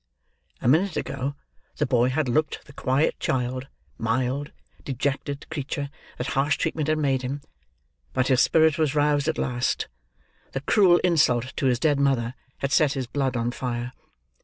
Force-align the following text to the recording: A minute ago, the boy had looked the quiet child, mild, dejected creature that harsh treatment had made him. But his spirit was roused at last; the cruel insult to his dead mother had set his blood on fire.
A 0.63 0.67
minute 0.67 0.97
ago, 0.97 1.35
the 1.77 1.85
boy 1.85 2.09
had 2.09 2.27
looked 2.27 2.65
the 2.65 2.73
quiet 2.73 3.19
child, 3.19 3.67
mild, 3.99 4.51
dejected 4.83 5.47
creature 5.51 5.91
that 6.17 6.25
harsh 6.29 6.57
treatment 6.57 6.87
had 6.87 6.97
made 6.97 7.21
him. 7.21 7.41
But 8.11 8.29
his 8.29 8.41
spirit 8.41 8.79
was 8.79 8.95
roused 8.95 9.27
at 9.27 9.37
last; 9.37 9.89
the 10.53 10.61
cruel 10.61 10.97
insult 11.03 11.55
to 11.57 11.67
his 11.67 11.77
dead 11.77 11.99
mother 11.99 12.33
had 12.57 12.71
set 12.71 12.93
his 12.93 13.05
blood 13.05 13.37
on 13.37 13.51
fire. 13.51 13.93